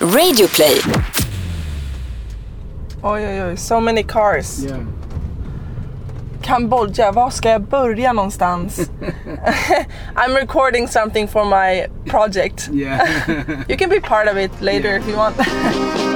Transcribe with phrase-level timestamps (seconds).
[0.00, 0.80] Radioplay.
[3.02, 3.56] Oj, oj, oj.
[3.56, 4.64] So many cars.
[4.64, 4.80] Yeah.
[6.42, 8.78] Kambodja, var ska jag börja någonstans?
[10.14, 12.68] I'm recording something for my project.
[12.72, 13.08] Yeah.
[13.68, 15.36] You can be part of it later if you want.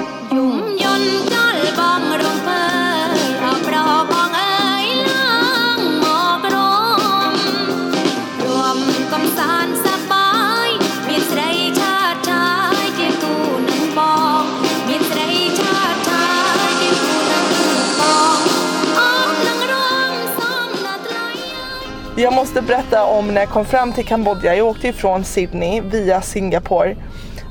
[22.16, 24.54] Jag måste berätta om när jag kom fram till Kambodja.
[24.54, 26.96] Jag åkte ifrån Sydney via Singapore.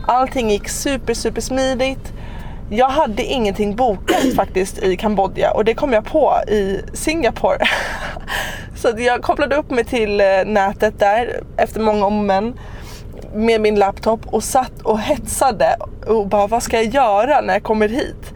[0.07, 2.13] Allting gick super, super smidigt.
[2.70, 7.57] Jag hade ingenting bokat faktiskt i Kambodja och det kom jag på i Singapore.
[8.75, 12.59] Så jag kopplade upp mig till eh, nätet där efter många om och men
[13.34, 17.63] med min laptop och satt och hetsade och bara vad ska jag göra när jag
[17.63, 18.34] kommer hit?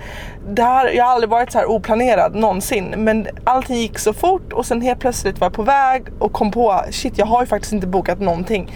[0.48, 4.54] Det här, jag har aldrig varit så här oplanerad någonsin men allting gick så fort
[4.54, 7.48] och sen helt plötsligt var jag på väg och kom på shit jag har ju
[7.48, 8.71] faktiskt inte bokat någonting.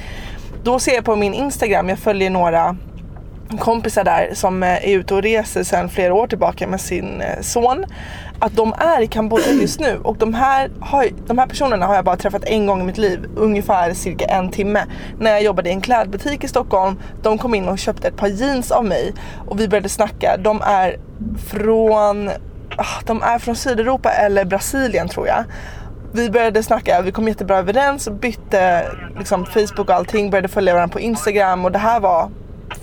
[0.63, 2.77] Då ser jag på min Instagram, jag följer några
[3.57, 7.41] kompisar där som eh, är ute och reser sedan flera år tillbaka med sin eh,
[7.41, 7.85] son.
[8.39, 11.95] Att de är i Kambodja just nu och de här, har, de här personerna har
[11.95, 14.85] jag bara träffat en gång i mitt liv, ungefär cirka en timme.
[15.19, 16.99] När jag jobbade i en klädbutik i Stockholm.
[17.21, 19.13] De kom in och köpte ett par jeans av mig
[19.47, 20.37] och vi började snacka.
[20.37, 20.99] De är
[21.47, 22.29] från,
[22.77, 25.43] ah, de är från Sydeuropa eller Brasilien tror jag.
[26.13, 30.93] Vi började snacka, vi kom jättebra överens, bytte liksom, Facebook och allting, började följa varandra
[30.93, 32.29] på Instagram och det här var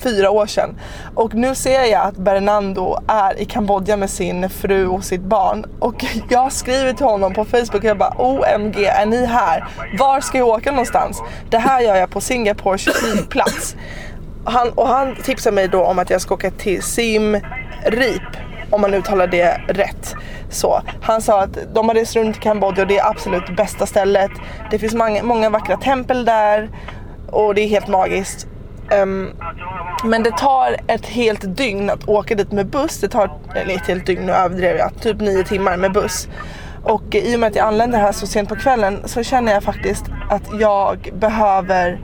[0.03, 0.81] fyra år sedan.
[1.15, 5.65] Och nu ser jag att Bernardo är i Kambodja med sin fru och sitt barn.
[5.79, 9.65] Och jag skriver till honom på Facebook och jag bara OMG, är ni här?
[9.99, 11.23] Var ska jag åka någonstans?
[11.51, 13.77] Det här gör jag på Singapores flygplats.
[14.45, 17.41] Han, och han tipsar mig då om att jag ska åka till Sim
[17.85, 18.37] Reap
[18.71, 20.15] om man uttalar det rätt.
[20.51, 23.87] Så, han sa att de har rest runt i Kambodja och det är absolut bästa
[23.87, 24.31] stället.
[24.71, 26.71] Det finns många, många vackra tempel där
[27.27, 28.47] och det är helt magiskt.
[29.03, 29.31] Um,
[30.05, 33.01] men det tar ett helt dygn att åka dit med buss.
[33.01, 36.29] Det tar, eller ett helt dygn, nu överdrev jag, typ nio timmar med buss.
[36.85, 39.63] Och i och med att jag anländer här så sent på kvällen så känner jag
[39.63, 42.01] faktiskt att jag behöver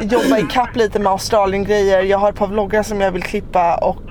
[0.00, 2.02] jobba i kapp lite med Australien-grejer.
[2.02, 4.02] Jag har ett par vloggar som jag vill klippa och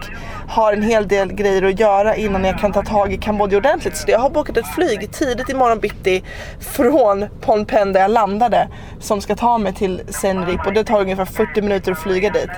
[0.47, 3.97] har en hel del grejer att göra innan jag kan ta tag i Kambodja ordentligt.
[3.97, 6.23] Så jag har bokat ett flyg tidigt imorgon bitti
[6.59, 8.67] från Phnom Penh där jag landade
[8.99, 12.29] som ska ta mig till Siem Reap och det tar ungefär 40 minuter att flyga
[12.29, 12.49] dit.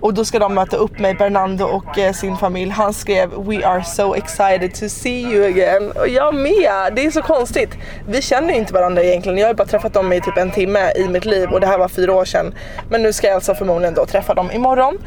[0.00, 2.70] Och då ska de möta upp mig, Bernardo och eh, sin familj.
[2.70, 6.94] Han skrev “We are so excited to see you again” och jag med!
[6.96, 7.70] Det är så konstigt.
[8.08, 9.38] Vi känner ju inte varandra egentligen.
[9.38, 11.66] Jag har ju bara träffat dem i typ en timme i mitt liv och det
[11.66, 12.54] här var fyra år sedan.
[12.90, 14.98] Men nu ska jag alltså förmodligen då träffa dem imorgon.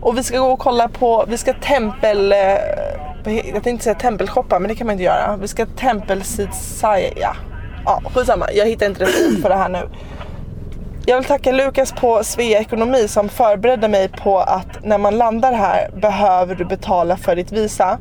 [0.00, 2.38] Och vi ska gå och kolla på, vi ska tempel, eh,
[3.54, 5.36] jag tänkte säga tempelshoppa men det kan man inte göra.
[5.36, 7.36] Vi ska tempelsidsaja.
[7.84, 8.52] Ja, skitsamma.
[8.52, 9.88] Jag hittar inte rätt för det här nu.
[11.06, 15.52] Jag vill tacka Lukas på Svea Ekonomi som förberedde mig på att när man landar
[15.52, 17.98] här behöver du betala för ditt Visa.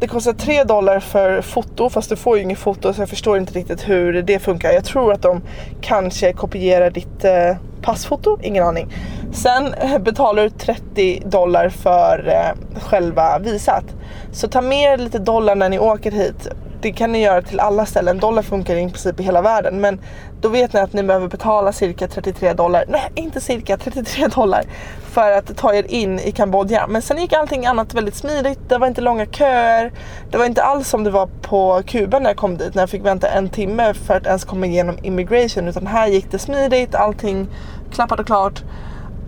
[0.00, 3.38] Det kostar 3 dollar för foto fast du får ju inget foto så jag förstår
[3.38, 4.72] inte riktigt hur det funkar.
[4.72, 5.42] Jag tror att de
[5.80, 8.92] kanske kopierar ditt eh, passfoto, ingen aning.
[9.32, 13.84] Sen eh, betalar du 30 dollar för eh, själva visat.
[14.32, 16.48] Så ta med er lite dollar när ni åker hit.
[16.82, 18.18] Det kan ni göra till alla ställen.
[18.18, 19.80] Dollar funkar i princip i hela världen.
[19.80, 20.00] Men
[20.40, 22.84] då vet ni att ni behöver betala cirka 33 dollar.
[22.88, 24.64] Nej, inte cirka 33 dollar.
[25.02, 26.86] För att ta er in i Kambodja.
[26.86, 28.58] Men sen gick allting annat väldigt smidigt.
[28.68, 29.92] Det var inte långa köer.
[30.30, 32.74] Det var inte alls som det var på Kuba när jag kom dit.
[32.74, 35.68] När jag fick vänta en timme för att ens komma igenom immigration.
[35.68, 36.94] Utan här gick det smidigt.
[36.94, 37.48] Allting
[37.92, 38.62] klappat och klart.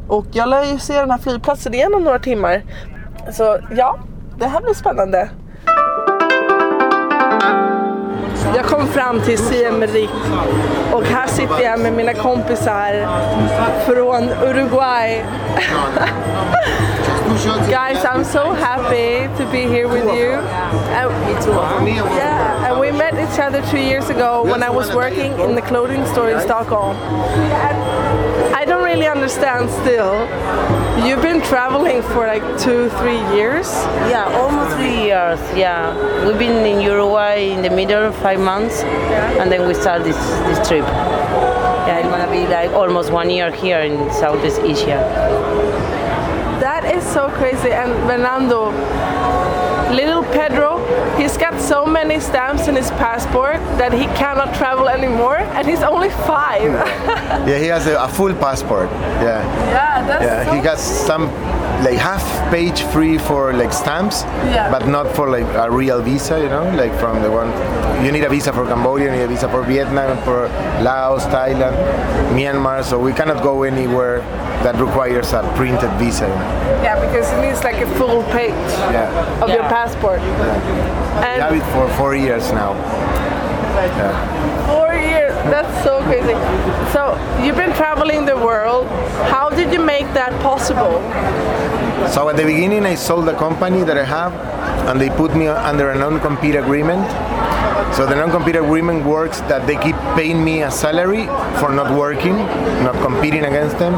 [0.09, 2.63] Och jag lär ju se den här flygplatsen igen om några timmar.
[3.33, 3.99] Så ja,
[4.39, 5.31] det här blir spännande.
[8.57, 10.11] Jag kom fram till Siem Reap
[10.93, 13.09] och här sitter jag med mina kompisar
[13.87, 15.25] från Uruguay.
[17.71, 20.37] Guys, I'm so happy to be here with you.
[21.27, 21.53] Me too.
[22.17, 22.72] Yeah,
[23.13, 26.41] met each other two years ago when I was working in the clothing store in
[26.41, 26.97] Stockholm.
[28.55, 30.27] I don't really understand still.
[31.07, 33.69] You've been traveling for like two, three years.
[34.09, 35.41] Yeah, almost three years.
[35.57, 35.93] Yeah,
[36.27, 38.83] we've been in Uruguay in the middle of five months,
[39.41, 40.17] and then we start this
[40.47, 40.87] this trip.
[41.87, 45.01] Yeah, it's gonna be like almost one year here in Southeast Asia.
[46.61, 47.73] That is so crazy.
[47.73, 48.71] And Fernando,
[49.93, 50.79] little Pedro,
[51.17, 55.83] he's got so many stamps in his passport that he cannot travel anymore, and he's
[55.83, 56.73] only five.
[57.49, 58.89] Yeah, he has a, a full passport.
[58.91, 60.45] Yeah, yeah, that's yeah.
[60.45, 61.29] so He got some
[61.83, 64.23] like half page free for like stamps,
[64.55, 64.71] Yeah.
[64.71, 67.51] but not for like a real visa, you know, like from the one
[68.05, 70.49] you need a visa for Cambodia, you need a visa for Vietnam, for
[70.83, 71.75] Laos, Thailand,
[72.37, 74.21] Myanmar, so we cannot go anywhere
[74.63, 76.25] that requires a printed visa.
[76.27, 76.83] You know?
[76.87, 78.55] Yeah, because it needs like a full page
[78.95, 79.43] Yeah.
[79.43, 79.69] of your Yeah.
[79.69, 80.21] passport.
[80.21, 82.75] We have it for four years now.
[84.67, 84.92] four years,
[85.51, 86.35] that's so crazy.
[86.93, 88.87] So you've been traveling the world.
[89.31, 91.01] How did you make that possible?
[92.09, 94.33] So at the beginning, I sold the company that I have,
[94.89, 97.07] and they put me under a non-compete agreement.
[97.97, 101.27] So the non-compete agreement works that they keep paying me a salary
[101.61, 102.37] for not working,
[102.83, 103.95] not competing against them.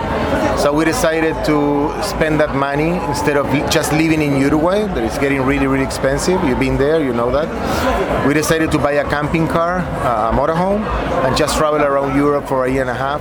[0.58, 5.16] So we decided to spend that money instead of just living in Uruguay, that is
[5.18, 6.42] getting really, really expensive.
[6.44, 7.48] You've been there, you know that.
[8.26, 10.84] We decided to buy a camping car, a motorhome,
[11.24, 13.20] and just travel around Europe for a year and a half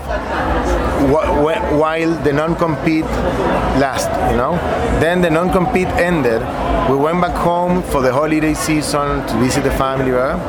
[1.12, 3.06] wh- wh- while the non-compete
[3.80, 4.56] last, you know.
[5.00, 6.42] Then the non-compete ended.
[6.90, 10.40] We went back home for the holiday season to visit the family, right?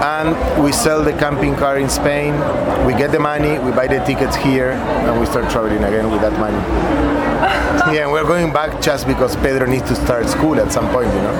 [0.00, 2.32] And we sell the camping car in Spain.
[2.86, 6.22] We get the money, we buy the tickets here, and we start traveling again with
[6.22, 6.56] that money.
[7.94, 11.08] yeah, and we're going back just because Pedro needs to start school at some point,
[11.08, 11.34] you know.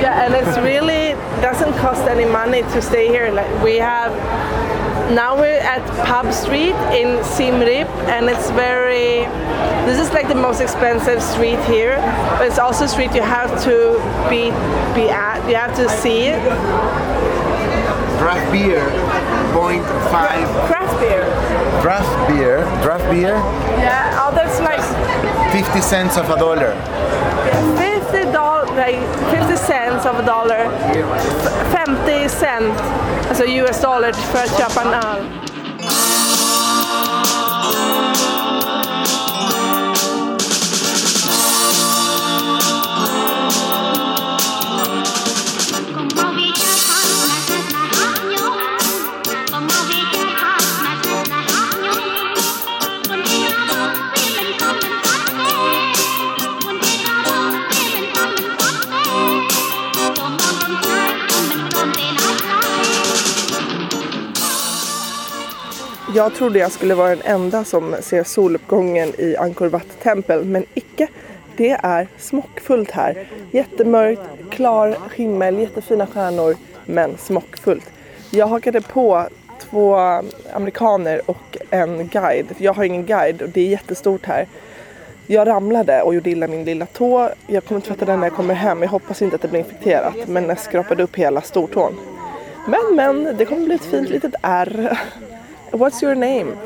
[0.00, 3.30] Yeah, and it's really doesn't cost any money to stay here.
[3.30, 4.12] Like we have
[5.14, 9.26] now we're at Pub Street in Siem Reap, and it's very.
[9.86, 11.96] This is like the most expensive street here,
[12.38, 13.98] but it's also a street you have to
[14.28, 14.50] be
[14.94, 15.46] be at.
[15.48, 16.42] You have to see it.
[18.18, 18.80] Draft beer,
[19.52, 19.84] 0.5.
[20.66, 21.24] Craft beer.
[21.82, 23.36] Draft beer, draft beer,
[23.78, 24.18] Yeah.
[24.18, 24.82] Oh, that's like
[25.52, 26.72] 50 cents of a dollar.
[27.44, 27.75] fifty
[28.76, 29.00] like
[29.30, 30.70] fifty cents of a dollar.
[31.70, 32.82] 50 cent,
[33.28, 35.24] alltså US dollar för att köpa en öl.
[66.16, 70.64] Jag trodde jag skulle vara den enda som ser soluppgången i Angkor Wat tempel, men
[70.74, 71.08] icke.
[71.56, 73.28] Det är smockfullt här.
[73.50, 74.20] Jättemörkt,
[74.50, 77.90] klar himmel, jättefina stjärnor, men smockfullt.
[78.30, 79.28] Jag hakade på
[79.58, 79.96] två
[80.52, 82.46] amerikaner och en guide.
[82.58, 84.46] Jag har ingen guide och det är jättestort här.
[85.26, 87.30] Jag ramlade och gjorde illa min lilla tå.
[87.46, 88.82] Jag kommer tvätta den när jag kommer hem.
[88.82, 91.94] Jag hoppas inte att det blir infekterat, men jag skrapade upp hela stortån.
[92.68, 94.98] Men men, det kommer bli ett fint litet R.
[95.76, 96.56] What's your name?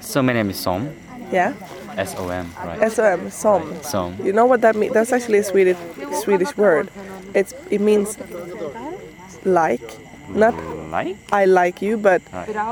[0.00, 0.90] So my name is Som,
[1.32, 1.54] Yeah,
[1.96, 2.82] S-O-M, right?
[2.82, 3.82] S-O-M, som.
[3.82, 4.16] Som.
[4.22, 4.92] You know what that means?
[4.92, 5.78] That's actually a Swedish
[6.22, 6.90] Swedish word.
[7.34, 8.18] It's it means
[9.44, 9.80] like,
[10.28, 10.54] not
[10.92, 11.16] Like?
[11.32, 12.20] I like you, but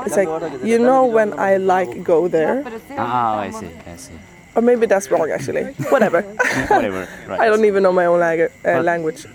[0.05, 0.29] it's like
[0.63, 2.63] you know when I like go there,
[2.97, 4.13] Ah, I see, I see.
[4.55, 5.63] or maybe that's wrong actually.
[5.89, 6.21] Whatever.
[6.69, 7.39] Whatever, right.
[7.41, 9.25] I don't even know my own uh, language.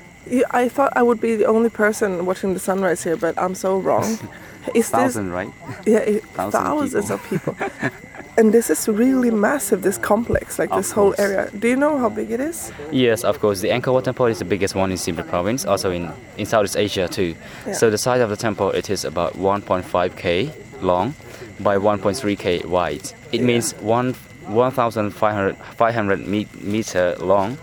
[0.50, 3.78] I thought I would be the only person watching the sunrise here, but I'm so
[3.78, 4.06] wrong.
[4.74, 5.50] Is Thousand, right?
[5.86, 7.52] yeah it, thousand thousands people.
[7.52, 7.90] of people?
[8.38, 9.82] and this is really massive.
[9.82, 11.50] This complex, like Of this whole area.
[11.58, 12.72] Do you know how big it is?
[12.90, 13.60] Yes, of course.
[13.60, 16.46] The Angkor Wat Temple is the biggest one in Siem Reap province, also in, in
[16.46, 17.34] Southeast Asia too.
[17.72, 21.14] So the size of the temple it is about 1.5k long
[21.60, 23.12] by 1.3k wide.
[23.32, 24.14] It means one
[24.46, 27.58] 1,500 500 me- meter long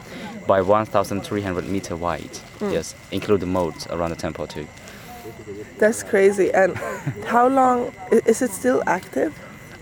[0.48, 2.36] by 1,300 meter wide.
[2.60, 2.72] Hmm.
[2.72, 4.68] Yes, include the moats around the temple too.
[5.80, 6.52] That's crazy.
[6.54, 6.76] And
[7.26, 7.92] how long
[8.26, 9.32] is it still active?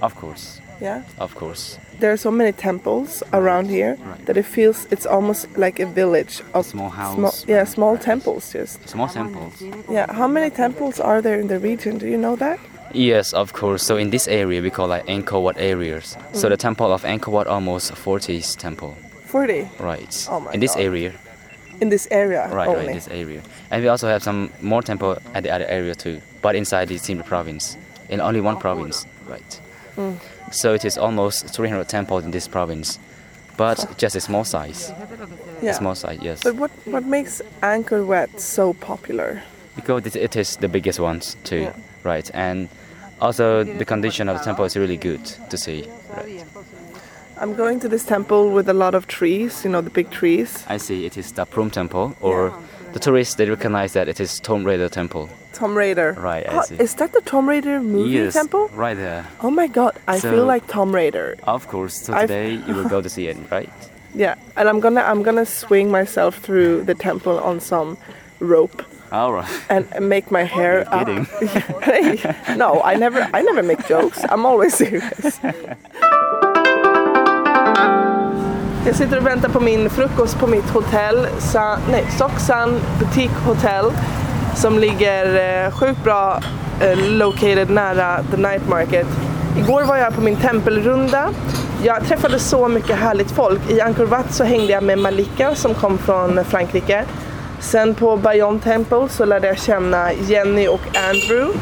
[0.01, 1.01] Of course, Yeah.
[1.19, 1.77] of course.
[1.99, 4.25] There are so many temples around here Right.
[4.25, 7.15] that it feels it's almost like a village of Small house.
[7.15, 8.51] small, yeah, small temples.
[8.53, 9.53] Just Small temples.
[9.89, 10.11] yeah.
[10.11, 11.97] How many temples are there in the region?
[11.99, 12.57] Do you know that?
[12.93, 13.83] Yes, of course.
[13.85, 16.17] So in this area, we call like Angkor Wat areas.
[16.33, 16.59] So the mm.
[16.59, 20.27] temple of Angkor Wat almost 40 temple, Forty right?
[20.29, 20.83] Oh my in this God.
[20.83, 21.11] area,
[21.81, 22.85] in this area right, only.
[22.85, 23.41] right, this area.
[23.71, 26.97] And we also have some more temple at the other area too, but inside the
[26.97, 27.75] Siem province,
[28.09, 29.59] in only one province, right?
[29.97, 30.17] Mm.
[30.51, 32.99] So it is almost 300 temples in this province,
[33.57, 34.91] but just a small size.
[35.61, 35.73] yeah.
[35.73, 36.43] Small size, yes.
[36.43, 39.41] But what what makes Angkor Wat so popular?
[39.75, 41.73] Because it, it is the biggest one too, Yeah.
[42.03, 42.29] right?
[42.33, 42.69] And
[43.19, 45.87] also the condition of the temple is really good to see.
[46.15, 46.43] Right.
[47.41, 49.63] I'm going to this temple with a lot of trees.
[49.65, 50.63] You know the big trees.
[50.69, 52.53] I see it is the Prum Temple, or
[52.93, 55.27] the tourists they recognize that it is Tomb Raider Temple.
[55.53, 56.13] Tom Raider.
[56.19, 56.75] Right, I Oh, see.
[56.75, 58.69] is that the Tom Raider movie yes, temple?
[58.73, 59.25] right there.
[59.41, 61.35] Oh my god, I So- feel like Tom Raider.
[61.43, 61.95] Of course.
[62.05, 63.69] So today you will go to see it, right?
[64.13, 67.97] Yeah, and I'm gonna I'm gonna swing myself through the temple on some
[68.39, 69.49] rope All right.
[69.69, 71.05] and make my hair up.
[71.07, 71.25] kidding.
[71.81, 72.17] Hey,
[72.55, 74.19] no, I never I never make jokes.
[74.29, 75.39] I'm always serious.
[78.85, 83.85] Jag sitter och väntar på min frukost på mitt hotell, San, nej, Soxan Boutique Hotel
[84.55, 85.25] som ligger
[85.65, 86.39] eh, sjukt bra
[86.81, 89.07] eh, located nära the night market.
[89.57, 91.29] Igår var jag på min tempelrunda.
[91.83, 93.71] Jag träffade så mycket härligt folk.
[93.71, 97.05] I Angkor Wat så hängde jag med Malika som kom från Frankrike.
[97.59, 101.59] Sen på Bayon Temple så lärde jag känna Jenny och Andrew.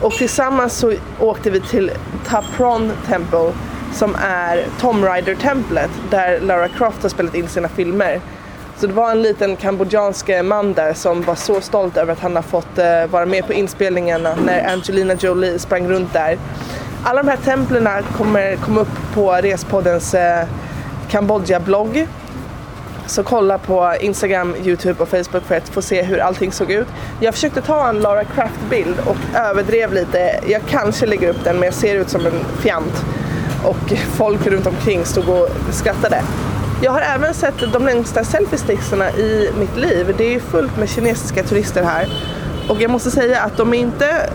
[0.00, 1.90] Och tillsammans så åkte vi till
[2.26, 3.52] Tapron Temple
[3.92, 8.20] som är Tom Rider-templet där Lara Croft har spelat in sina filmer.
[8.76, 12.36] Så det var en liten kambodjansk man där som var så stolt över att han
[12.36, 16.38] har fått eh, vara med på inspelningarna när Angelina Jolie sprang runt där.
[17.04, 20.46] Alla de här templen kommer komma upp på Respoddens eh,
[21.10, 22.06] Kambodja-blogg.
[23.06, 26.86] Så kolla på Instagram, Youtube och Facebook för att få se hur allting såg ut.
[27.20, 30.40] Jag försökte ta en Lara Croft-bild och överdrev lite.
[30.46, 33.04] Jag kanske lägger upp den men jag ser ut som en fjant.
[33.64, 36.22] Och folk runt omkring stod och skrattade.
[36.82, 40.14] Jag har även sett de längsta selfiesticksarna i mitt liv.
[40.18, 42.08] Det är fullt med kinesiska turister här.
[42.68, 44.30] Och jag måste säga att de är inte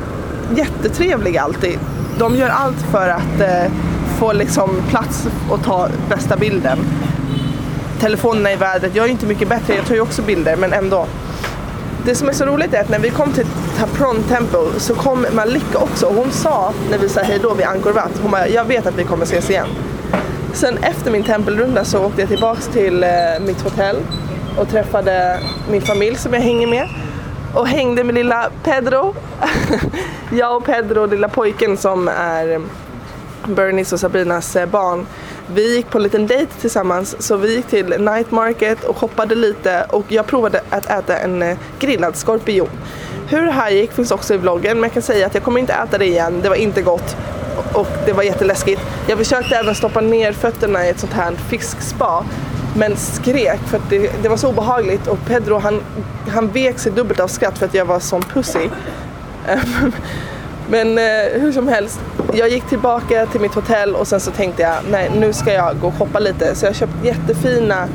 [0.55, 1.79] jättetrevliga alltid.
[2.19, 3.71] De gör allt för att eh,
[4.19, 6.79] få liksom plats och ta bästa bilden
[7.99, 8.95] telefonerna i vädret.
[8.95, 11.07] Jag är ju inte mycket bättre, jag tar ju också bilder men ändå.
[12.07, 13.45] Det som är så roligt är att när vi kom till
[13.77, 17.65] Tapron Temple så kom Malika också och hon sa när vi sa hej då vid
[17.65, 19.67] Angkor Wat, hon bara jag vet att vi kommer ses igen.
[20.53, 23.09] Sen efter min tempelrunda så åkte jag tillbaks till eh,
[23.41, 23.95] mitt hotell
[24.57, 25.39] och träffade
[25.71, 26.89] min familj som jag hänger med
[27.53, 29.15] och hängde med lilla Pedro.
[30.31, 32.61] jag och Pedro, lilla pojken som är
[33.47, 35.05] Bernies och Sabrinas eh, barn.
[35.53, 39.35] Vi gick på en liten dejt tillsammans så vi gick till night market och shoppade
[39.35, 42.69] lite och jag provade att äta en eh, grillad skorpion.
[43.27, 45.59] Hur det här gick finns också i vloggen men jag kan säga att jag kommer
[45.59, 47.17] inte äta det igen, det var inte gott
[47.73, 48.81] och det var jätteläskigt.
[49.07, 52.25] Jag försökte även stoppa ner fötterna i ett sånt här fiskspa
[52.75, 55.81] men skrek för att det, det var så obehagligt och Pedro han,
[56.27, 58.59] han vek sig dubbelt av skratt för att jag var sån pussy.
[59.47, 59.91] Ehm,
[60.69, 61.99] men eh, hur som helst,
[62.33, 65.79] jag gick tillbaka till mitt hotell och sen så tänkte jag nej nu ska jag
[65.81, 66.55] gå och shoppa lite.
[66.55, 67.87] Så jag har köpt jättefina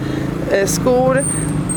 [0.52, 1.24] eh, skor.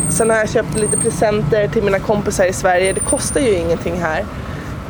[0.10, 2.94] Sen har jag köpt lite presenter till mina kompisar i Sverige.
[2.94, 4.26] Det kostar ju ingenting här.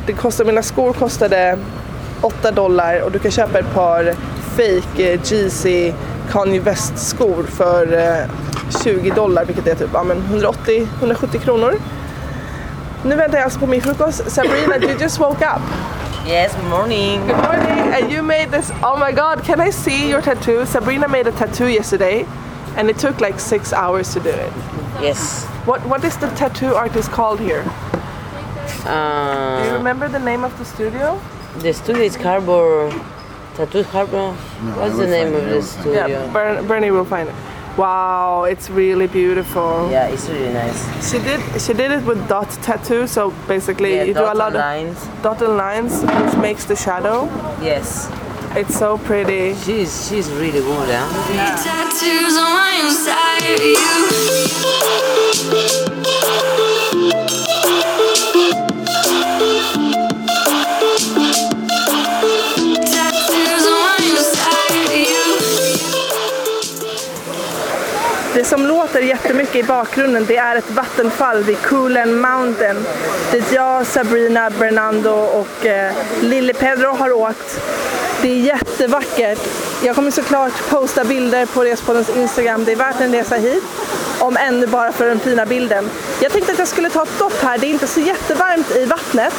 [0.06, 1.58] Det kostar, mina skor kostade
[2.20, 4.14] 8 dollar och du kan köpa ett par
[4.56, 5.92] fake eh, Yeezy
[6.30, 8.30] Kanye West skor för eh,
[8.84, 11.74] 20 dollar vilket är typ ja, 180-170 kronor.
[13.06, 14.30] Nu väntar jag alltså på min frukost.
[14.30, 15.60] Sabrina, you just woke up.
[16.26, 17.20] Yes, morning.
[17.26, 17.94] Good morning.
[17.94, 18.70] And you made this.
[18.82, 19.44] Oh my God!
[19.44, 20.66] Can I see your tattoo?
[20.66, 22.26] Sabrina made a tattoo yesterday,
[22.76, 24.52] and it took like six hours to do it.
[25.02, 25.44] Yes.
[25.66, 27.62] What What is the tattoo artist called here?
[27.62, 31.18] Do you Uh, remember the name of the studio?
[31.62, 32.90] the studio is Harbor,
[33.56, 34.32] Tattoo Harbor.
[34.78, 36.06] What's the name of the studio?
[36.06, 37.34] Yeah, Bern, Bernie will find it.
[37.76, 39.88] Wow, it's really beautiful.
[39.90, 41.10] Yeah, it's really nice.
[41.10, 41.40] She did.
[41.60, 43.06] She did it with dot tattoo.
[43.06, 44.96] So basically, Yeah, you do a dotted lot lines.
[45.02, 47.26] of dotted lines, which makes the shadow.
[47.60, 48.10] Yes.
[48.56, 49.54] It's so pretty.
[49.64, 51.06] She's she's really good, huh?
[51.62, 53.60] Tattoos on my inside
[56.56, 56.65] you.
[68.46, 72.84] Som låter jättemycket i bakgrunden det är ett vattenfall vid Coolen Mountain
[73.32, 77.60] dit jag, Sabrina, Bernardo och eh, Lille Pedro har åkt.
[78.22, 79.38] Det är jättevackert.
[79.84, 82.64] Jag kommer såklart posta bilder på Respoddens Instagram.
[82.64, 83.64] Det är värt en resa hit.
[84.18, 85.90] Om ännu bara för den fina bilden.
[86.20, 87.58] Jag tänkte att jag skulle ta ett dopp här.
[87.58, 89.34] Det är inte så jättevarmt i vattnet.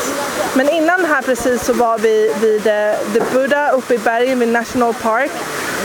[0.54, 2.74] Men innan här precis så var vi vid eh,
[3.14, 5.32] The Buddha uppe i bergen vid National Park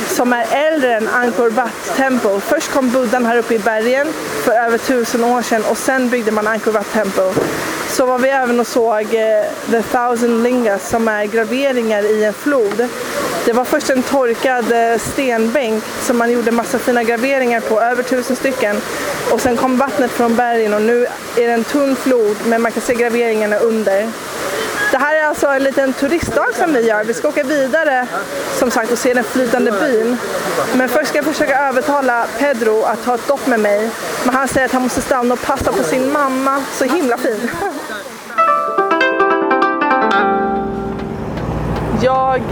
[0.09, 2.41] som är äldre än Angkor Wat Temple.
[2.41, 4.07] Först kom buddhan här uppe i bergen
[4.45, 7.33] för över tusen år sedan och sen byggde man Angkor Wat Temple.
[7.89, 12.33] Så var vi även och såg eh, The Thousand Lingas som är graveringar i en
[12.33, 12.89] flod.
[13.45, 18.03] Det var först en torkad eh, stenbänk som man gjorde massa fina graveringar på, över
[18.03, 18.77] tusen stycken.
[19.33, 21.07] Och sen kom vattnet från bergen och nu
[21.37, 24.09] är det en tunn flod men man kan se graveringarna under.
[24.93, 27.05] Det här är alltså en liten turistdag som vi gör.
[27.05, 28.07] Vi ska åka vidare
[28.59, 30.17] som sagt och se den flytande byn.
[30.77, 33.91] Men först ska jag försöka övertala Pedro att ta ett dopp med mig.
[34.25, 36.65] Men han säger att han måste stanna och passa på sin mamma.
[36.73, 37.51] Så himla fin.
[42.03, 42.43] Jag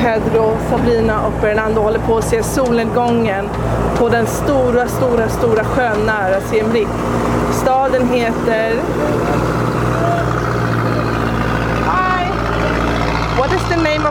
[0.00, 3.48] Pedro, Sabrina och Bernardo håller på att se solnedgången
[3.98, 6.88] på den stora, stora, stora sjön nära Siem Reap.
[7.52, 8.74] Staden heter...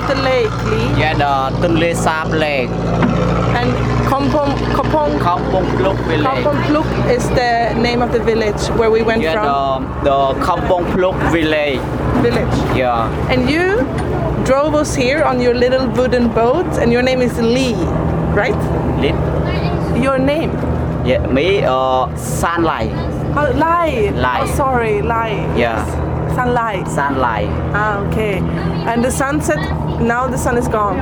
[0.10, 1.00] the name of the lake, Lee?
[1.02, 2.70] Yeah, the Tunle Sap Lake,
[3.60, 3.72] And
[4.10, 6.26] Kompong, Kopong, Kampong Pluk Village.
[6.26, 9.84] Kompong Pluk is the name of the village where we went Yeah, from.
[10.04, 11.80] the, the Kampong Pluk Village.
[12.24, 12.78] Village.
[12.78, 13.10] Yeah.
[13.32, 13.78] And you
[14.46, 17.76] drove us here on your little wooden boat, and your name is Lee,
[18.34, 18.58] right?
[19.00, 19.14] Lee.
[20.02, 20.52] Your name?
[21.06, 22.92] Yeah, me, uh, Sunlight.
[23.38, 24.10] Oh, Lai.
[24.16, 24.42] Lai.
[24.42, 25.32] Oh, sorry, Lai.
[25.58, 25.86] Yeah.
[26.40, 26.88] Sunlight.
[26.88, 27.50] Sunlight.
[27.76, 28.38] Ah, okay.
[28.88, 29.60] And the sunset,
[30.00, 30.96] now the sun is gone.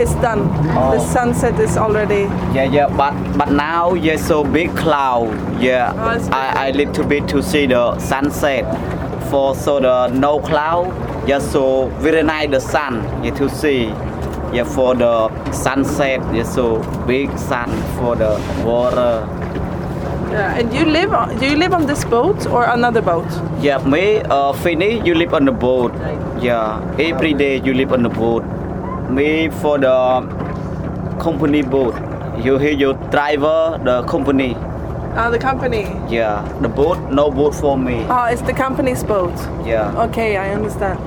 [0.00, 0.48] It's done.
[0.64, 1.12] The Oh.
[1.12, 2.22] sunset is already.
[2.52, 5.30] Yeah, yeah, but but now yeah, so big cloud.
[5.62, 8.64] Yeah, Oh, I I little bit to see the sunset.
[9.30, 10.90] For so the no cloud,
[11.28, 12.94] yeah, so very nice the sun.
[13.22, 13.94] Yeah, to see.
[14.52, 18.30] Yeah, for the sunset, yeah, so big sun for the
[18.64, 19.22] water.
[20.30, 20.58] Yeah.
[20.58, 21.12] And you live?
[21.12, 23.26] On, do you live on this boat or another boat?
[23.60, 25.92] Yeah, me, uh, Finny, you live on the boat.
[26.42, 28.44] Yeah, every day you live on the boat.
[29.10, 30.22] Me for the
[31.20, 31.94] company boat.
[32.44, 34.56] You hear your driver, the company.
[35.16, 35.86] Ah, the company.
[36.10, 38.04] Yeah, the boat, no boat for me.
[38.10, 39.32] Ah, it's the company's boat.
[39.64, 40.04] Yeah.
[40.08, 40.98] Okay, I understand.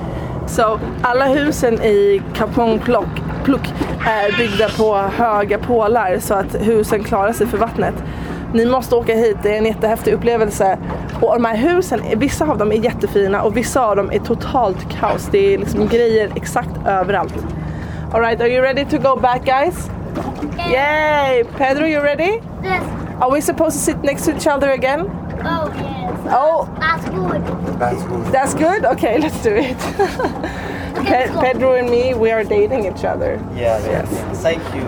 [0.46, 3.08] Så alla husen i Kapong Plock,
[3.44, 3.72] Pluck
[4.06, 7.94] är byggda på höga pålar så att husen klarar sig för vattnet.
[8.52, 10.78] Ni måste åka hit, det är en jättehäftig upplevelse.
[11.22, 14.90] Och de här husen, vissa av dem är jättefina och vissa av dem är totalt
[15.00, 15.28] kaos.
[15.32, 17.34] Det är liksom grejer exakt överallt.
[18.12, 19.90] Alright, are you ready to go back guys?
[20.72, 21.44] Yay!
[21.58, 22.40] Pedro, you ready?
[22.64, 22.82] Yes.
[23.20, 25.00] Are we supposed to sit next to each other again?
[25.44, 26.34] Oh, yes.
[26.34, 27.78] Oh, That's good.
[27.78, 28.32] That's good.
[28.32, 28.84] That's good?
[28.84, 29.76] Okay, let's do it.
[31.06, 33.38] Pe- Pedro and me, we are dating each other.
[33.56, 34.08] Yeah, Yes.
[34.42, 34.82] Thank you.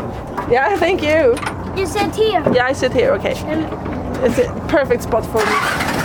[0.50, 1.36] Yeah, thank you.
[1.76, 2.42] You sit here.
[2.54, 3.32] Yeah, I sit here, okay.
[3.32, 6.02] It's a perfect spot for me.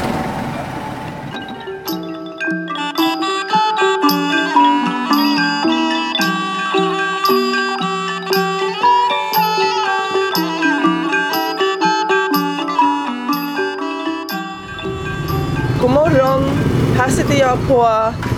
[15.82, 16.44] God morgon!
[16.98, 17.88] Här sitter jag på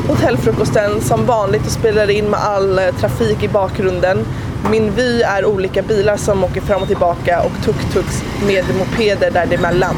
[0.07, 4.25] hotellfrukosten som vanligt och spelar in med all eh, trafik i bakgrunden.
[4.71, 9.95] Min vy är olika bilar som åker fram och tillbaka och tuk-tuks med mopeder däremellan.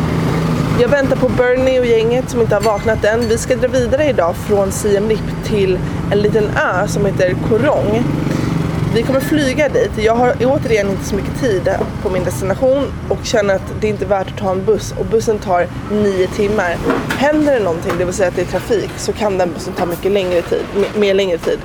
[0.82, 3.28] Jag väntar på Bernie och gänget som inte har vaknat än.
[3.28, 5.80] Vi ska dra vidare idag från Siem Reap till
[6.12, 8.04] en liten ö som heter Korong.
[8.96, 9.92] Vi kommer flyga dit.
[9.98, 11.70] Jag har återigen inte så mycket tid
[12.04, 15.06] på min destination och känner att det inte är värt att ta en buss och
[15.06, 16.78] bussen tar nio timmar.
[17.18, 19.86] Händer det någonting, det vill säga att det är trafik, så kan den bussen ta
[19.86, 20.64] mycket längre tid,
[20.96, 21.60] mer längre tid.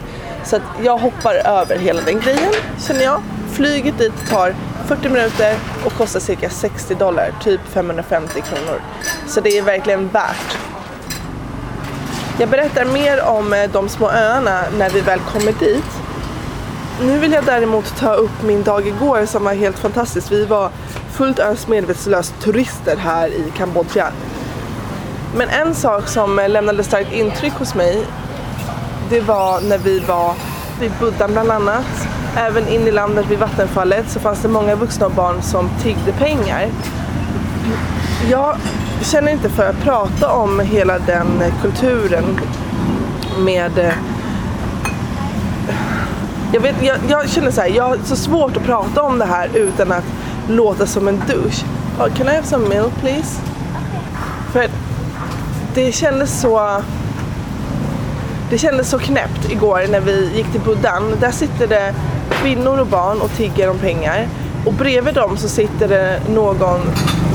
[0.47, 2.53] Så att jag hoppar över hela den grejen
[2.87, 3.23] känner jag.
[3.53, 4.55] Flyget dit tar
[4.87, 5.55] 40 minuter
[5.85, 8.81] och kostar cirka 60 dollar, typ 550 kronor.
[9.27, 10.59] Så det är verkligen värt.
[12.39, 15.85] Jag berättar mer om eh, de små öarna när vi väl kommer dit.
[17.03, 20.33] Nu vill jag däremot ta upp min dag igår som var helt fantastisk.
[20.33, 20.71] Vi var
[21.13, 24.13] fullt ös medvetslöst turister här i Kambodja.
[25.37, 28.07] Men en sak som eh, lämnade starkt intryck hos mig
[29.11, 30.35] det var när vi var
[30.81, 32.09] vid Buddhan bland annat.
[32.37, 36.13] Även in i landet vid vattenfallet så fanns det många vuxna och barn som tiggde
[36.13, 36.69] pengar.
[38.31, 38.57] Jag
[39.03, 42.41] känner inte för att prata om hela den kulturen
[43.39, 43.93] med eh,
[46.53, 49.25] jag, vet, jag, jag känner så här, jag har så svårt att prata om det
[49.25, 50.05] här utan att
[50.49, 51.65] låta som en douche.
[51.99, 53.41] Oh, can I have some milk please?
[54.53, 54.71] För att
[55.75, 56.83] det kändes så...
[58.51, 61.17] Det kändes så knäppt igår när vi gick till Buddhan.
[61.21, 61.95] Där sitter det
[62.31, 64.29] kvinnor och barn och tigger om pengar.
[64.67, 66.81] Och bredvid dem så sitter det någon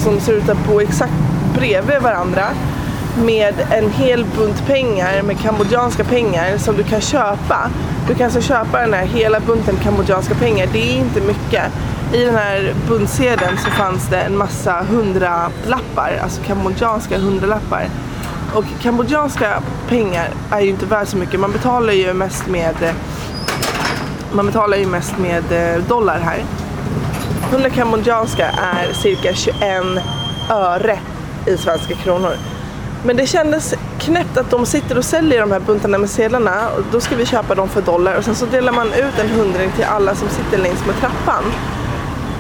[0.04, 1.14] som ser ut att bo exakt
[1.56, 2.46] bredvid varandra
[3.26, 7.70] med en hel bunt pengar med kambodjanska pengar som du kan köpa.
[8.08, 10.68] Du kan alltså köpa den här hela bunten kambodjanska pengar.
[10.74, 11.64] Det är inte mycket.
[12.14, 17.86] I den här buntsedeln så fanns det en massa hundralappar, alltså kambodjanska hundralappar.
[18.56, 21.40] Och kambodjanska pengar är ju inte värt så mycket.
[21.40, 22.94] Man betalar ju mest med eh,
[24.34, 26.44] man betalar ju mest med eh, dollar här.
[27.50, 29.56] 100 kambodjanska är cirka 21
[30.50, 31.00] öre
[31.46, 32.34] i svenska kronor.
[33.04, 36.84] Men det kändes knäppt att de sitter och säljer de här buntarna med sedlarna och
[36.92, 39.72] då ska vi köpa dem för dollar och sen så delar man ut en hundring
[39.76, 41.44] till alla som sitter längs med trappan.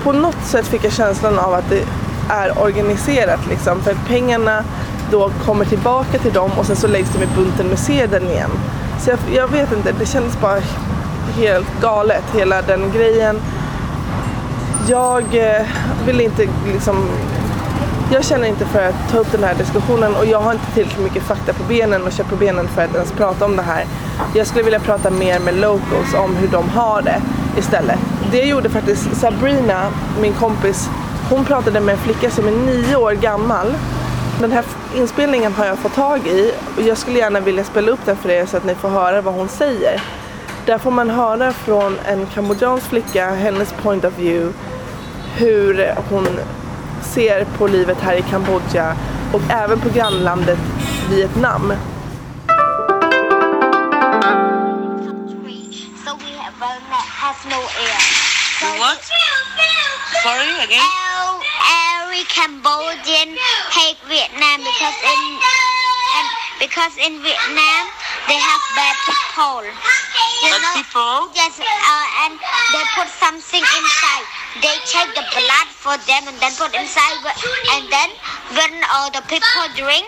[0.03, 1.83] På något sätt fick jag känslan av att det
[2.29, 4.63] är organiserat liksom för pengarna
[5.11, 8.51] då kommer tillbaka till dem och sen så läggs de i bunten med sedeln igen.
[8.99, 10.59] Så jag, jag vet inte, det kändes bara
[11.35, 13.39] helt galet, hela den grejen.
[14.87, 15.65] Jag eh,
[16.05, 17.09] vill inte liksom
[18.13, 21.03] jag känner inte för att ta upp den här diskussionen och jag har inte tillräckligt
[21.03, 23.85] mycket fakta på benen och kött på benen för att ens prata om det här.
[24.35, 27.21] Jag skulle vilja prata mer med locals om hur de har det
[27.57, 27.99] istället.
[28.31, 29.87] Det gjorde faktiskt Sabrina,
[30.21, 30.89] min kompis,
[31.29, 33.67] hon pratade med en flicka som är nio år gammal.
[34.39, 34.65] Den här
[34.95, 38.29] inspelningen har jag fått tag i och jag skulle gärna vilja spela upp den för
[38.29, 40.01] er så att ni får höra vad hon säger.
[40.65, 44.53] Där får man höra från en kambodjansk flicka, hennes point of view,
[45.35, 46.27] hur hon
[47.01, 48.95] ser på livet här i Kambodja
[49.33, 50.59] och även på grannlandet
[51.09, 51.73] Vietnam.
[56.03, 56.17] So
[58.79, 59.01] What?
[60.23, 61.10] Sorry again?
[61.61, 63.37] Every, Cambodian
[63.71, 65.21] hate Vietnam because in
[66.17, 66.27] and
[66.59, 67.83] because in Vietnam
[68.27, 69.63] they have bad people.
[70.43, 70.73] You Bad know?
[70.81, 71.17] people?
[71.37, 72.33] Yes, uh, and
[72.73, 74.25] they put something inside.
[74.61, 77.17] They take the blood for them and then put inside,
[77.77, 78.09] and then
[78.57, 80.05] when all the people drink,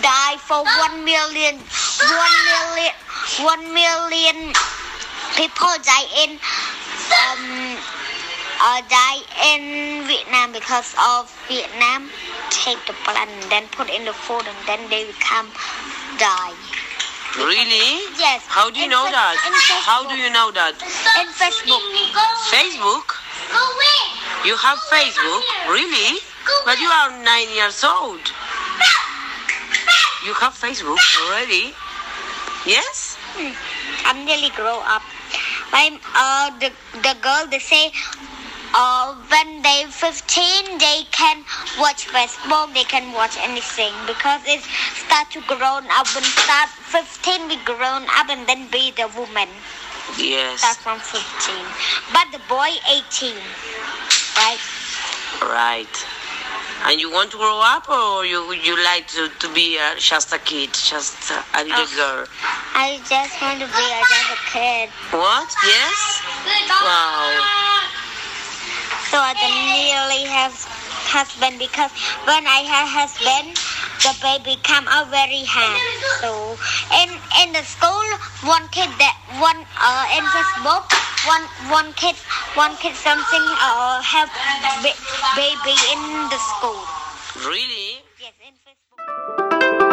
[0.00, 2.92] die for one million, one million,
[3.42, 4.52] one million
[5.36, 6.30] people die in
[7.12, 8.01] um
[8.88, 9.22] die
[9.54, 12.10] in Vietnam because of Vietnam
[12.50, 15.50] take the blood and then put in the food and then they become
[16.18, 16.54] die.
[17.36, 18.06] Really?
[18.20, 18.44] Yes.
[18.46, 19.34] How do you In know Fa- that?
[19.82, 20.76] How do you know that?
[21.18, 21.82] In Facebook.
[22.52, 23.18] Facebook?
[24.44, 25.42] You have Facebook?
[25.66, 26.20] Really?
[26.64, 28.20] But you are nine years old.
[30.26, 31.74] You have Facebook already?
[32.66, 33.18] Yes?
[34.04, 35.02] I'm nearly grow up.
[35.72, 36.70] My uh the
[37.02, 37.90] the girl they say
[38.74, 41.44] uh when they 15 they can
[41.78, 44.62] watch Facebook they can watch anything because it
[44.96, 49.48] start to grown up when start 15 we grown up and then be the woman
[50.18, 50.60] Yes.
[50.60, 51.64] start from 15
[52.12, 53.36] but the boy 18
[54.36, 54.60] right
[55.42, 56.06] Right.
[56.84, 60.32] And you want to grow up or you you like to, to be uh, just
[60.32, 61.96] a kid, just a little Oh.
[61.96, 62.26] girl?
[62.74, 65.48] I just want to be a, just a kid What?
[65.64, 66.22] Yes?
[66.68, 67.81] Wow.
[69.12, 70.54] So I can nearly have
[71.12, 71.92] husband because
[72.24, 73.60] when I have husband,
[74.00, 75.82] the baby come out very hard.
[76.24, 76.30] So
[77.00, 77.10] in
[77.44, 78.06] in the school,
[78.48, 80.88] one kid that one uh in Facebook,
[81.28, 82.16] one one kid
[82.56, 84.30] one kid something uh have
[84.80, 85.00] ba-
[85.36, 86.00] baby in
[86.32, 86.80] the school.
[87.50, 88.00] Really?
[88.16, 89.92] Yes, in Facebook.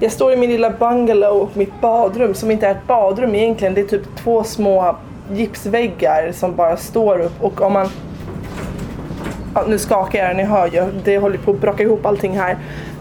[0.00, 3.74] Jag står i min lilla bungalow och mitt badrum som inte är ett badrum egentligen.
[3.74, 4.96] Det är typ två små
[5.32, 7.88] gipsväggar som bara står upp och om man
[9.54, 10.84] ja, nu skakar jag, ni hör ju.
[11.04, 12.58] Det håller på att braka ihop allting här.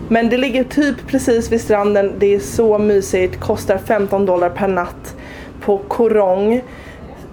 [0.09, 2.13] Men det ligger typ precis vid stranden.
[2.17, 3.39] Det är så mysigt.
[3.39, 5.15] Kostar 15 dollar per natt
[5.61, 6.61] på Korong.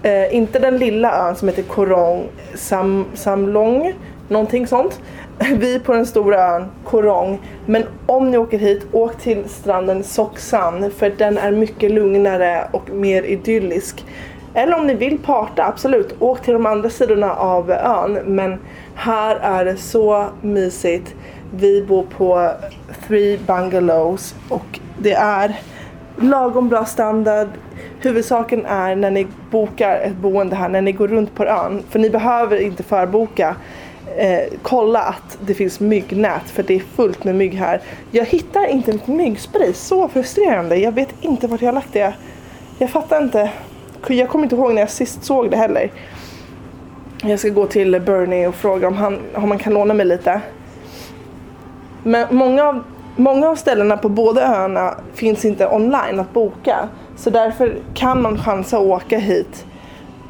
[0.03, 2.23] Eh, inte den lilla ön som heter Korong
[2.55, 3.93] Sam, Samlong.
[4.27, 5.01] Någonting sånt.
[5.57, 7.39] Vi på den stora ön Korong.
[7.65, 10.91] Men om ni åker hit, åk till stranden Soksan.
[10.91, 14.05] För den är mycket lugnare och mer idyllisk.
[14.53, 16.15] Eller om ni vill parta, absolut.
[16.19, 18.13] Åk till de andra sidorna av ön.
[18.25, 18.59] Men
[18.95, 21.15] här är det så mysigt.
[21.55, 22.51] Vi bor på
[23.07, 25.59] three bungalows och det är
[26.17, 27.47] lagom bra standard.
[28.01, 31.83] Huvudsaken är när ni bokar ett boende här, när ni går runt på ön.
[31.89, 33.55] För ni behöver inte förboka.
[34.17, 37.81] Eh, kolla att det finns myggnät för det är fullt med mygg här.
[38.11, 40.75] Jag hittar inte mitt myggspray, så frustrerande.
[40.75, 42.13] Jag vet inte vart jag har lagt det.
[42.77, 43.51] Jag fattar inte.
[44.07, 45.91] Jag kommer inte ihåg när jag sist såg det heller.
[47.21, 50.41] Jag ska gå till Bernie och fråga om, han, om han kan låna mig lite.
[52.03, 52.83] Men många av,
[53.15, 56.89] många av ställena på båda öarna finns inte online att boka.
[57.17, 59.65] Så därför kan man chansa att åka hit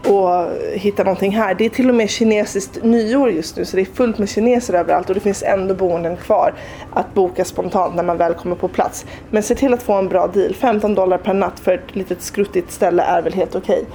[0.07, 1.53] och hitta någonting här.
[1.53, 4.73] Det är till och med kinesiskt nyår just nu så det är fullt med kineser
[4.73, 6.53] överallt och det finns ändå boenden kvar
[6.93, 9.05] att boka spontant när man väl kommer på plats.
[9.29, 10.53] Men se till att få en bra deal.
[10.53, 13.85] 15 dollar per natt för ett litet skruttigt ställe är väl helt okej.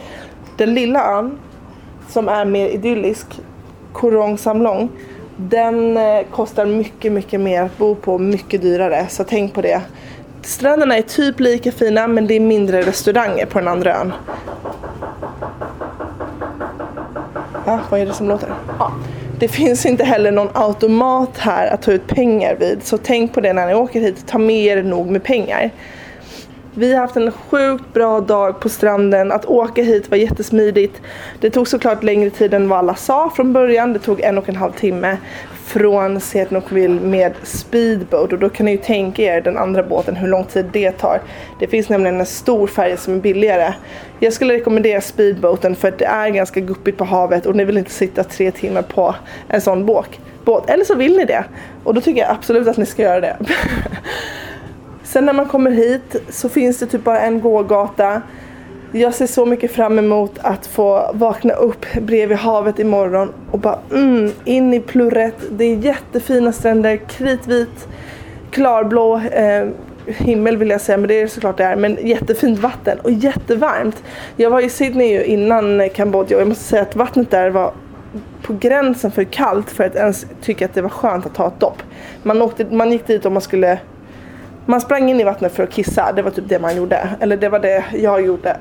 [0.56, 1.38] Den lilla ön
[2.08, 3.26] som är mer idyllisk,
[3.92, 4.88] Korong Samlong,
[5.36, 9.06] den eh, kostar mycket, mycket mer att bo på, mycket dyrare.
[9.08, 9.80] Så tänk på det.
[10.42, 14.12] Stränderna är typ lika fina men det är mindre restauranger på den andra ön.
[17.66, 18.48] Ja, vad är det som låter?
[18.78, 18.92] Ja.
[19.38, 22.82] Det finns inte heller någon automat här att ta ut pengar vid.
[22.82, 24.26] Så tänk på det när ni åker hit.
[24.26, 25.70] Ta med er nog med pengar.
[26.76, 29.32] Vi har haft en sjukt bra dag på stranden.
[29.32, 31.02] Att åka hit var jättesmidigt.
[31.40, 33.92] Det tog såklart längre tid än vad alla sa från början.
[33.92, 35.16] Det tog en och en halv timme
[35.64, 40.28] från Sihanoukville med speedboat och då kan ni ju tänka er den andra båten hur
[40.28, 41.20] lång tid det tar.
[41.60, 43.74] Det finns nämligen en stor färja som är billigare.
[44.20, 47.78] Jag skulle rekommendera speedboaten för att det är ganska guppigt på havet och ni vill
[47.78, 49.14] inte sitta tre timmar på
[49.48, 50.70] en sån båt.
[50.70, 51.44] Eller så vill ni det
[51.84, 53.36] och då tycker jag absolut att ni ska göra det.
[55.04, 58.22] Sen när man kommer hit så finns det typ bara en gågata.
[58.92, 63.78] Jag ser så mycket fram emot att få vakna upp bredvid havet imorgon och bara
[63.90, 65.34] mm, in i plurret.
[65.50, 67.88] Det är jättefina stränder, kritvit,
[68.50, 69.68] klarblå eh,
[70.06, 71.76] himmel vill jag säga, men det är såklart det är.
[71.76, 74.02] Men jättefint vatten och jättevarmt.
[74.36, 77.72] Jag var i Sydney ju innan Kambodja och jag måste säga att vattnet där var
[78.42, 81.60] på gränsen för kallt för att ens tycka att det var skönt att ta ett
[81.60, 81.82] dopp.
[82.22, 83.78] Man, åkte, man gick dit om man skulle
[84.66, 87.08] man sprang in i vattnet för att kissa, det var typ det man gjorde.
[87.20, 88.56] Eller det var det jag gjorde.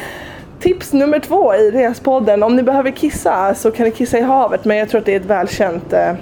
[0.60, 4.64] Tips nummer två i Respodden, om ni behöver kissa så kan ni kissa i havet
[4.64, 6.14] men jag tror att det är ett välkänt eh,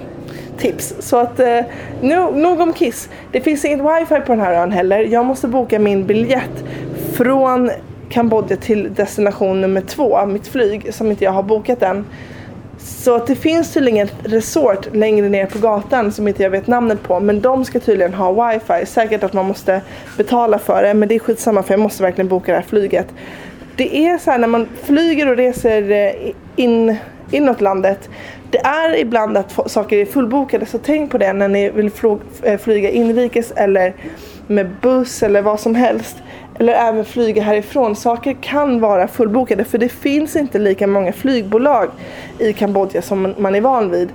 [0.57, 0.93] tips.
[0.99, 1.59] Så att eh,
[2.01, 3.09] nu, nog om kiss.
[3.31, 4.99] Det finns inget wifi på den här ön heller.
[4.99, 6.63] Jag måste boka min biljett
[7.13, 7.71] från
[8.09, 12.05] Kambodja till destination nummer två, mitt flyg som inte jag har bokat än.
[12.83, 16.67] Så att det finns tydligen ett resort längre ner på gatan som inte jag vet
[16.67, 17.19] namnet på.
[17.19, 18.85] Men de ska tydligen ha wifi.
[18.85, 19.81] Säkert att man måste
[20.17, 20.93] betala för det.
[20.93, 23.07] Men det är skitsamma för jag måste verkligen boka det här flyget.
[23.75, 26.95] Det är så här när man flyger och reser eh, in,
[27.31, 28.09] inåt landet.
[28.49, 30.65] Det är ibland att saker är fullbokade.
[30.65, 31.91] Så tänk på det när ni vill
[32.43, 33.93] eh, flyga inrikes eller
[34.47, 36.17] med buss eller vad som helst.
[36.61, 37.95] Eller även flyga härifrån.
[37.95, 41.89] Saker kan vara fullbokade för det finns inte lika många flygbolag
[42.39, 44.09] i Kambodja som man är van vid.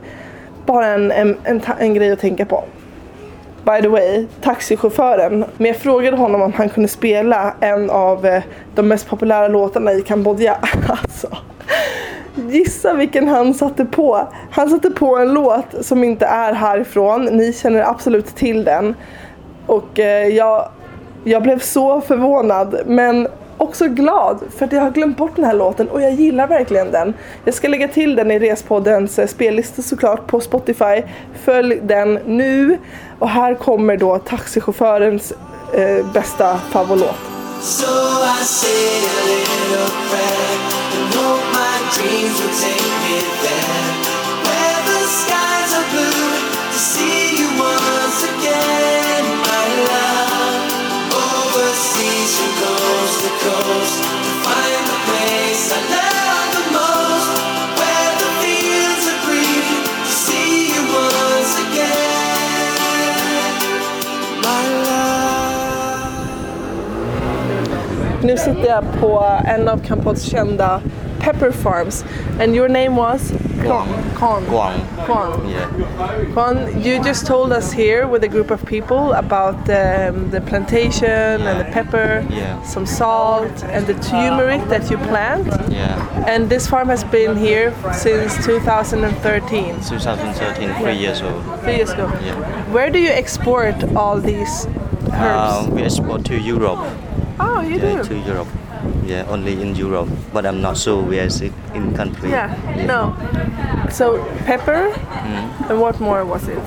[0.67, 2.65] Bara en, en, en, en grej att tänka på.
[3.65, 5.45] By the way, taxichauffören.
[5.57, 8.43] Men jag frågade honom om han kunde spela en av eh,
[8.75, 10.57] de mest populära låtarna i Kambodja.
[10.89, 11.29] Alltså.
[12.35, 14.29] Gissa vilken han satte på.
[14.51, 17.25] Han satte på en låt som inte är härifrån.
[17.25, 18.95] Ni känner absolut till den.
[19.67, 20.69] Och eh, jag,
[21.27, 25.55] jag blev så förvånad men också glad för att jag har glömt bort den här
[25.55, 27.15] låten och jag gillar verkligen den.
[27.45, 31.03] Jag ska lägga till den i Respoddens eh, spellista såklart på Spotify.
[31.45, 32.79] Följ den nu.
[33.19, 35.33] Och här kommer då taxichaufförens
[35.73, 37.17] eh, bästa favoritlåt.
[37.61, 37.87] So
[38.41, 40.57] I say a little prayer
[40.97, 43.87] and hope my dreams will take me there.
[44.47, 46.31] Where the skies are blue
[46.73, 48.96] to see you once again,
[68.23, 70.81] Nu sitter jag på en av Kampods kända
[71.21, 72.05] pepper farms.
[72.41, 73.33] And your name was?
[73.67, 74.45] Kwan.
[74.47, 74.81] Kwang.
[75.07, 75.49] Kwan.
[75.49, 75.67] Yeah.
[76.33, 81.43] Kwan, you just told us here with a group of people about um, the plantation
[81.49, 82.63] and the pepper, Yeah.
[82.63, 85.47] some salt and the turmeric that you plant.
[85.71, 86.25] Yeah.
[86.27, 91.43] And this farm has been here since 2013, 2013, three years old.
[91.63, 92.07] three years ago.
[92.25, 92.35] Yeah.
[92.73, 94.67] Where do you export all these
[95.13, 95.13] herbs?
[95.13, 96.79] Uh, we export to Europe.
[97.41, 98.09] oh, you Yeah, do?
[98.09, 98.49] to Europe.
[99.05, 100.09] Yeah, only in Europe.
[100.33, 102.31] But I'm not sure where is it in country.
[102.31, 102.55] Yeah,
[102.87, 103.15] no.
[103.91, 104.93] So pepper,
[105.69, 106.59] and what more was it?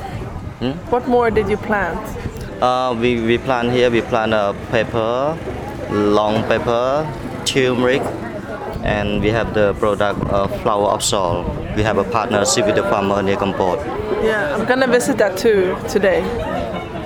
[0.59, 0.71] Hmm?
[0.91, 1.99] What more did you plant?
[2.61, 5.37] Uh, we, we plant here, we plant uh, pepper,
[5.89, 7.07] long pepper,
[7.45, 8.01] turmeric,
[8.83, 11.47] and we have the product uh, flower of salt.
[11.75, 13.79] We have a partnership with the farmer near Kampot.
[14.23, 16.21] Yeah, I'm gonna visit that too today.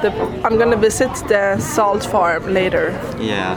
[0.03, 0.11] The,
[0.43, 2.91] I'm gonna visit the salt farm later.
[3.21, 3.55] Yeah.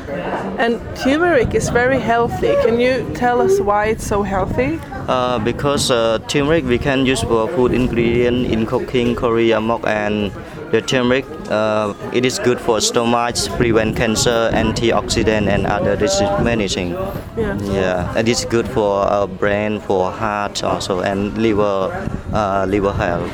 [0.61, 2.55] And turmeric is very healthy.
[2.63, 4.79] Can you tell us why it's so healthy?
[5.09, 10.31] Uh, because uh, turmeric we can use for food ingredient in cooking Korea mok and
[10.71, 16.91] the turmeric uh, it is good for stomach, prevent cancer, antioxidant and other disease managing.
[16.91, 17.59] Yeah.
[17.63, 23.31] Yeah, and it's good for uh, brain, for heart also and liver, uh, liver health.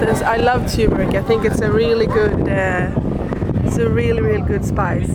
[0.00, 1.14] This, I love turmeric.
[1.14, 2.48] I think it's a really good.
[2.48, 2.92] Uh,
[3.64, 5.10] it's a really really good spice.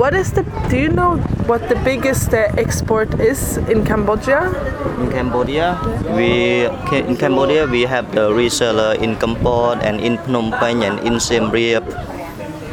[0.00, 0.42] What is the?
[0.70, 4.48] Do you know what the biggest uh, export is in Cambodia?
[4.96, 5.76] In Cambodia,
[6.16, 6.64] we
[6.96, 11.50] in Cambodia we have the reseller in Kampot and in Phnom Penh and in Siem
[11.50, 11.84] Reap.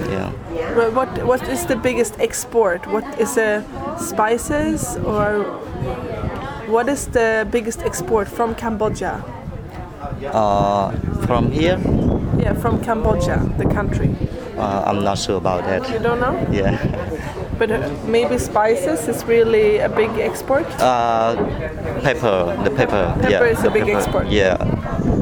[0.07, 0.31] Yeah.
[0.79, 2.87] What what, what is the biggest export?
[2.87, 3.59] What is the
[3.99, 5.43] spices or
[6.71, 9.19] what is the biggest export from Cambodia?
[10.31, 10.95] Uh,
[11.27, 11.77] from here,
[12.39, 14.15] Yeah, from Cambodia, the country.
[14.57, 15.89] uh, I'm not sure about that.
[15.91, 16.33] You don't know?
[16.51, 16.79] Yeah.
[17.57, 17.69] But
[18.05, 20.65] maybe spices is really a big export.
[20.79, 21.35] Uh,
[22.01, 23.15] pepper, the pepper.
[23.19, 23.97] Pepper yeah, is a big pepper.
[23.97, 24.27] export.
[24.27, 24.57] Yeah,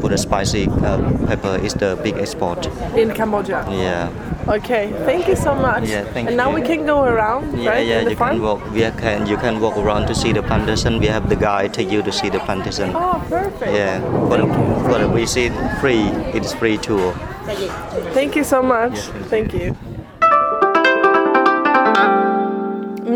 [0.01, 2.67] for the spicy uh, pepper is the big export.
[2.95, 3.65] in Cambodia.
[3.69, 4.09] Yeah.
[4.47, 5.89] Okay, thank you so much.
[5.89, 6.55] Yeah, thank and now you.
[6.55, 7.87] we can go around, Yeah, right?
[7.87, 8.35] yeah, you farm?
[8.35, 8.71] can walk.
[8.71, 10.99] We can you can walk around to see the plantation.
[10.99, 12.91] We have the guide take you to see the plantation.
[12.93, 13.71] Oh, perfect.
[13.73, 14.47] Yeah, for the,
[14.85, 16.09] for the visit free.
[16.35, 17.13] It is free tour.
[18.13, 18.99] Thank you so much.
[19.33, 19.75] Thank you.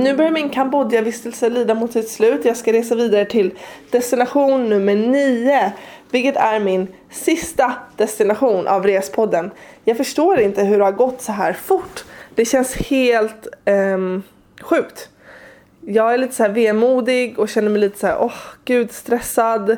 [0.03, 2.45] Nu börjar min Kambodja-vistelse lida mot sitt slut.
[2.45, 3.51] Jag ska resa vidare till
[3.91, 5.71] destination nummer nio.
[6.12, 9.51] Vilket är min sista destination av Respodden.
[9.83, 12.05] Jag förstår inte hur det har gått så här fort.
[12.35, 14.23] Det känns helt um,
[14.62, 15.09] sjukt.
[15.81, 18.33] Jag är lite så här vemodig och känner mig lite så här, åh
[18.65, 19.77] gud stressad.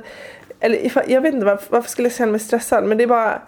[0.60, 3.42] Eller jag vet inte varför, varför skulle jag känna mig stressad men det är bara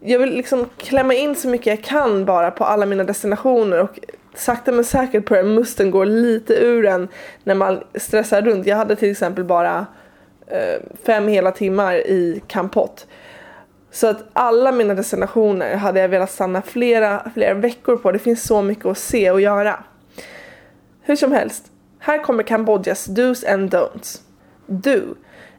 [0.00, 3.98] jag vill liksom klämma in så mycket jag kan bara på alla mina destinationer och
[4.38, 7.08] sakta men säkert börjar musten gå lite ur en
[7.44, 8.66] när man stressar runt.
[8.66, 9.86] Jag hade till exempel bara
[10.46, 13.06] eh, fem hela timmar i Kampot.
[13.90, 18.12] Så att alla mina destinationer hade jag velat stanna flera, flera veckor på.
[18.12, 19.84] Det finns så mycket att se och göra.
[21.02, 21.64] Hur som helst,
[21.98, 24.20] här kommer Kambodjas do's and don'ts.
[24.66, 25.00] Do.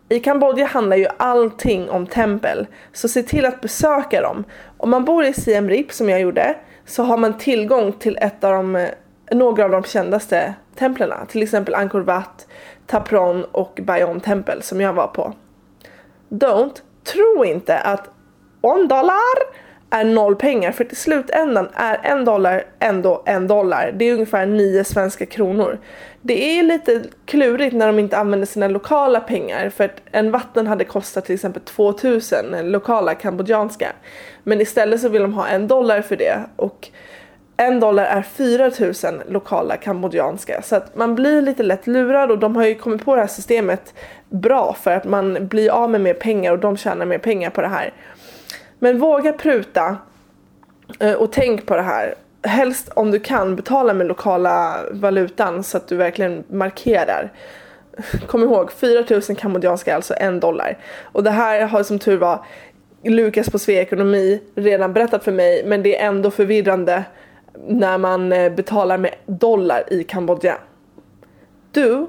[0.09, 4.43] I Kambodja handlar ju allting om tempel, så se till att besöka dem.
[4.77, 6.55] Om man bor i Siem Reap som jag gjorde,
[6.87, 8.87] så har man tillgång till ett av de,
[9.31, 11.27] några av de kändaste templen.
[11.27, 12.47] Till exempel Angkor Wat,
[12.85, 15.33] Tapron och Bayon tempel som jag var på.
[16.29, 18.09] Don't, tro inte att
[18.61, 23.91] en dollar är noll pengar för till slutändan är en dollar ändå en dollar.
[23.97, 25.79] Det är ungefär nio svenska kronor.
[26.21, 30.67] Det är lite klurigt när de inte använder sina lokala pengar för att en vatten
[30.67, 33.91] hade kostat till exempel 2000 lokala kambodjanska.
[34.43, 36.89] Men istället så vill de ha en dollar för det och
[37.57, 40.61] en dollar är 4000 lokala kambodjanska.
[40.61, 43.27] Så att man blir lite lätt lurad och de har ju kommit på det här
[43.27, 43.93] systemet
[44.29, 47.61] bra för att man blir av med mer pengar och de tjänar mer pengar på
[47.61, 47.93] det här.
[48.79, 49.97] Men våga pruta
[50.99, 52.15] eh, och tänk på det här.
[52.43, 57.33] Helst om du kan betala med lokala valutan så att du verkligen markerar.
[58.27, 60.77] Kom ihåg, 4000 kambodjanska är alltså en dollar.
[61.03, 62.45] Och det här har som tur var
[63.03, 67.03] Lukas på Svea Ekonomi redan berättat för mig men det är ändå förvirrande
[67.67, 70.57] när man eh, betalar med dollar i Kambodja.
[71.71, 72.07] Du,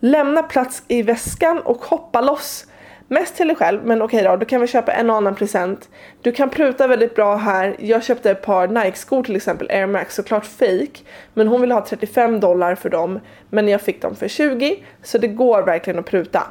[0.00, 2.66] lämna plats i väskan och hoppa loss.
[3.10, 5.88] Mest till dig själv, men okej då, du kan väl köpa en och annan present.
[6.22, 7.76] Du kan pruta väldigt bra här.
[7.78, 11.00] Jag köpte ett par Nike-skor till exempel, Air Max, såklart fake.
[11.34, 14.84] Men hon ville ha 35 dollar för dem, men jag fick dem för 20.
[15.02, 16.42] Så det går verkligen att pruta.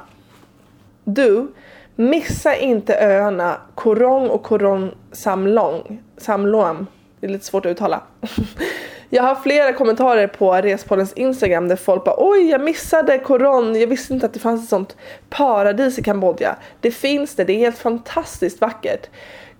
[1.03, 1.47] Du,
[1.95, 6.03] missa inte öarna Korong och Korong Samlong.
[6.17, 6.87] Samloam.
[7.19, 8.01] Det är lite svårt att uttala.
[9.09, 13.87] Jag har flera kommentarer på Respoddens Instagram där folk bara oj jag missade Koron, jag
[13.87, 14.95] visste inte att det fanns ett sånt
[15.29, 16.55] paradis i Kambodja.
[16.81, 19.09] Det finns det, det är helt fantastiskt vackert.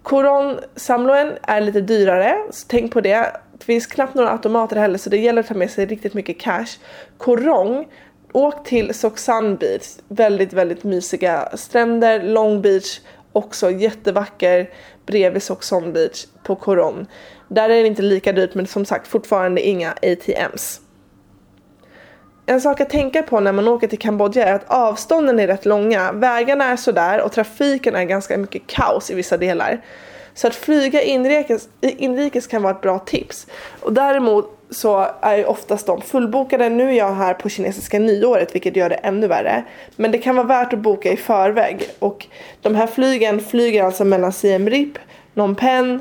[0.03, 3.31] Koron Samloen är lite dyrare, så tänk på det.
[3.57, 6.39] Det finns knappt några automater heller så det gäller att ta med sig riktigt mycket
[6.39, 6.67] cash.
[7.17, 7.87] Korong,
[8.31, 12.99] åk till Soksan Beach, väldigt väldigt mysiga stränder, Long Beach,
[13.33, 14.69] också jättevacker
[15.05, 17.07] bredvid Soxon Beach på Coron.
[17.47, 20.81] Där är det inte lika dyrt men som sagt fortfarande inga ATMs.
[22.45, 25.65] En sak att tänka på när man åker till Kambodja är att avstånden är rätt
[25.65, 26.11] långa.
[26.11, 29.81] Vägarna är sådär och trafiken är ganska mycket kaos i vissa delar.
[30.33, 33.47] Så att flyga inrikes, inrikes kan vara ett bra tips.
[33.79, 36.69] Och däremot så är ju oftast de fullbokade.
[36.69, 39.63] Nu är jag här på kinesiska nyåret vilket gör det ännu värre.
[39.95, 41.89] Men det kan vara värt att boka i förväg.
[41.99, 42.27] Och
[42.61, 44.97] de här flygen flyger alltså mellan Siem Reap,
[45.33, 45.99] Phnom Penh,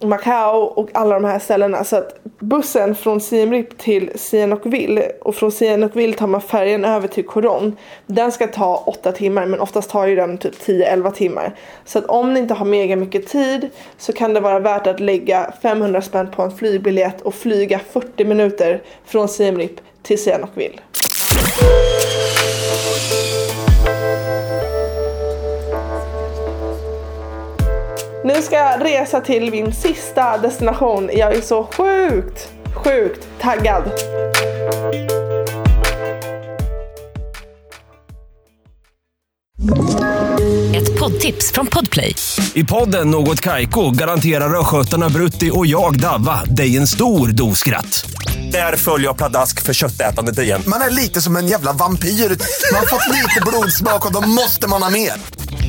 [0.00, 1.84] Macau och alla de här ställena.
[1.84, 7.08] Så att bussen från Siem Reap till Sihanoukville och från Sihanoukville tar man färjan över
[7.08, 7.76] till Koron.
[8.06, 11.54] Den ska ta 8 timmar men oftast tar ju den typ 10-11 timmar.
[11.84, 15.00] Så att om ni inte har mega mycket tid så kan det vara värt att
[15.00, 20.80] lägga 500 spänn på en flygbiljett och flyga 40 minuter från Siem Reap till Sihanoukville.
[28.34, 31.10] Nu ska jag resa till min sista destination.
[31.12, 33.82] Jag är så sjukt, sjukt taggad.
[40.74, 42.14] Ett poddtips från Podplay.
[42.54, 48.10] I podden Något Kaiko garanterar östgötarna Brutti och jag, Davva, dig en stor dos skratt.
[48.52, 50.62] Där följer jag pladask för köttätandet igen.
[50.66, 52.08] Man är lite som en jävla vampyr.
[52.08, 55.12] Man har fått lite blodsmak och då måste man ha mer.